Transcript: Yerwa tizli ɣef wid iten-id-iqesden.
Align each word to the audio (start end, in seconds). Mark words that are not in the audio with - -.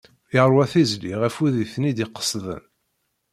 Yerwa 0.33 0.63
tizli 0.71 1.13
ɣef 1.21 1.35
wid 1.41 1.55
iten-id-iqesden. 1.63 2.63